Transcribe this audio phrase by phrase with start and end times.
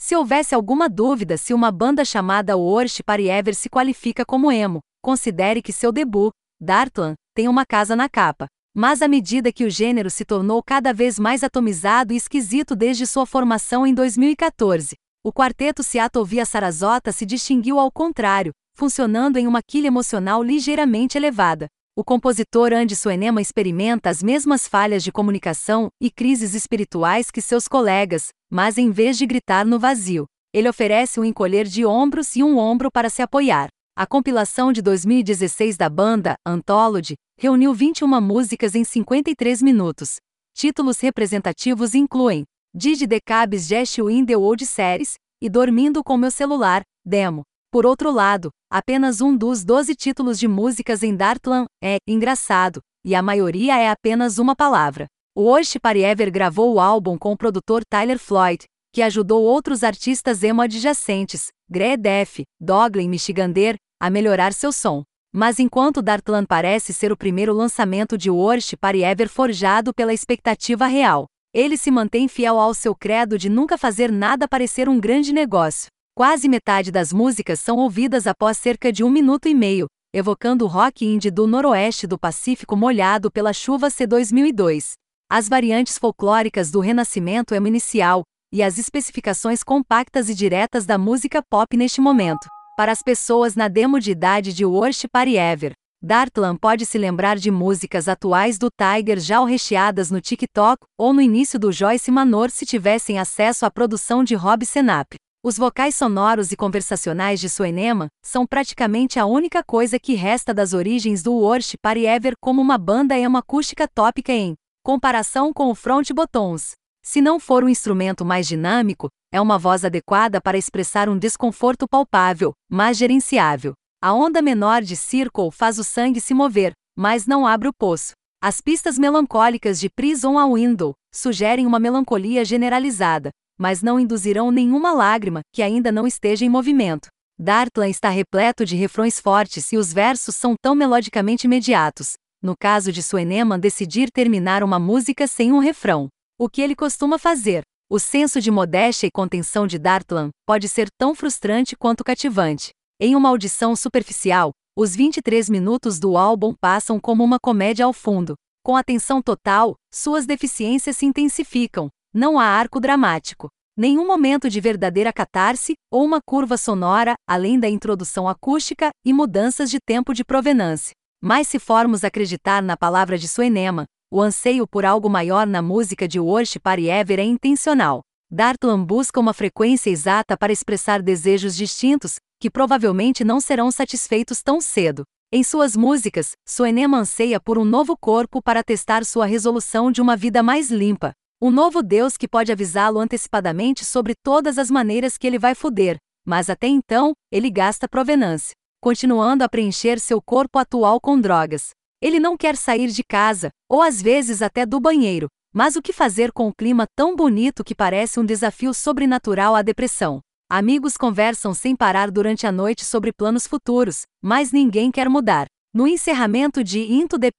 [0.00, 5.60] Se houvesse alguma dúvida se uma banda chamada Worship Pariever se qualifica como emo, considere
[5.60, 8.46] que seu debut, Dartlan, tem uma casa na capa.
[8.72, 13.08] Mas à medida que o gênero se tornou cada vez mais atomizado e esquisito desde
[13.08, 19.48] sua formação em 2014, o quarteto Seattle via Sarasota se distinguiu ao contrário, funcionando em
[19.48, 21.66] uma quilha emocional ligeiramente elevada.
[21.98, 27.66] O compositor Andy Suenema experimenta as mesmas falhas de comunicação e crises espirituais que seus
[27.66, 30.24] colegas, mas em vez de gritar no vazio,
[30.54, 33.66] ele oferece um encolher de ombros e um ombro para se apoiar.
[33.96, 40.18] A compilação de 2016 da banda, Anthology, reuniu 21 músicas em 53 minutos.
[40.54, 46.30] Títulos representativos incluem Did the Cabs Just Win the Old Series e Dormindo com Meu
[46.30, 47.42] Celular, Demo.
[47.70, 53.14] Por outro lado, apenas um dos 12 títulos de músicas em Dartlan é engraçado, e
[53.14, 55.06] a maioria é apenas uma palavra.
[55.36, 60.42] O Osh Pariever gravou o álbum com o produtor Tyler Floyd, que ajudou outros artistas
[60.42, 65.02] emo adjacentes, Gre Def, Doglin Michigander, a melhorar seu som.
[65.30, 71.26] Mas enquanto Dartlan parece ser o primeiro lançamento de Worship Pariever forjado pela expectativa real,
[71.52, 75.90] ele se mantém fiel ao seu credo de nunca fazer nada parecer um grande negócio.
[76.18, 80.66] Quase metade das músicas são ouvidas após cerca de um minuto e meio, evocando o
[80.66, 84.94] rock indie do noroeste do Pacífico molhado pela chuva C 2002.
[85.30, 91.40] As variantes folclóricas do Renascimento é inicial, e as especificações compactas e diretas da música
[91.48, 92.48] pop neste momento.
[92.76, 95.70] Para as pessoas na demo de idade de Worship Party Ever,
[96.02, 101.20] Dartlan pode se lembrar de músicas atuais do Tiger já recheadas no TikTok ou no
[101.20, 105.14] início do Joyce Manor se tivessem acesso à produção de Rob Senap.
[105.40, 110.72] Os vocais sonoros e conversacionais de Suenema são praticamente a única coisa que resta das
[110.72, 115.76] origens do Worship Party Ever como uma banda emo acústica tópica em comparação com o
[115.76, 116.72] Front Bottoms.
[117.04, 121.86] Se não for um instrumento mais dinâmico, é uma voz adequada para expressar um desconforto
[121.88, 123.74] palpável, mas gerenciável.
[124.02, 128.12] A onda menor de Circle faz o sangue se mover, mas não abre o poço.
[128.42, 134.92] As pistas melancólicas de Prison a Window sugerem uma melancolia generalizada, mas não induzirão nenhuma
[134.92, 137.08] lágrima que ainda não esteja em movimento.
[137.38, 142.14] Dartlan está repleto de refrões fortes e os versos são tão melodicamente imediatos.
[142.42, 146.08] No caso de Sueneman decidir terminar uma música sem um refrão.
[146.38, 147.62] O que ele costuma fazer?
[147.90, 152.70] O senso de modéstia e contenção de Dartlan pode ser tão frustrante quanto cativante.
[153.00, 158.34] Em uma audição superficial, os 23 minutos do álbum passam como uma comédia ao fundo.
[158.64, 165.12] Com atenção total, suas deficiências se intensificam, não há arco dramático, nenhum momento de verdadeira
[165.12, 170.92] catarse ou uma curva sonora, além da introdução acústica e mudanças de tempo de provenância.
[171.22, 176.08] Mas se formos acreditar na palavra de Suenema, o anseio por algo maior na música
[176.08, 178.00] de Worship Party Ever é intencional.
[178.30, 184.60] Dartlan busca uma frequência exata para expressar desejos distintos, que provavelmente não serão satisfeitos tão
[184.60, 185.04] cedo.
[185.32, 190.16] Em suas músicas, Suenema anseia por um novo corpo para testar sua resolução de uma
[190.16, 195.24] vida mais limpa, um novo Deus que pode avisá-lo antecipadamente sobre todas as maneiras que
[195.24, 201.00] ele vai foder, mas até então, ele gasta provenância, continuando a preencher seu corpo atual
[201.00, 201.70] com drogas.
[202.02, 205.92] Ele não quer sair de casa, ou às vezes até do banheiro, mas o que
[205.92, 210.20] fazer com um clima tão bonito que parece um desafio sobrenatural à depressão?
[210.50, 215.46] Amigos conversam sem parar durante a noite sobre planos futuros, mas ninguém quer mudar.
[215.72, 217.30] No encerramento de Into the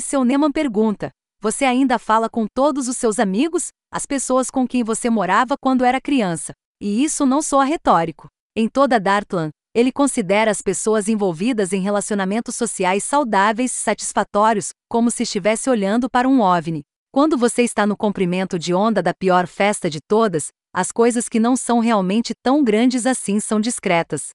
[0.00, 1.10] seu Neman pergunta:
[1.44, 5.84] você ainda fala com todos os seus amigos, as pessoas com quem você morava quando
[5.84, 6.54] era criança.
[6.80, 8.28] E isso não soa retórico.
[8.56, 15.10] Em toda Dartland, ele considera as pessoas envolvidas em relacionamentos sociais saudáveis e satisfatórios, como
[15.10, 16.80] se estivesse olhando para um OVNI.
[17.12, 21.38] Quando você está no comprimento de onda da pior festa de todas, as coisas que
[21.38, 24.30] não são realmente tão grandes assim são discretas.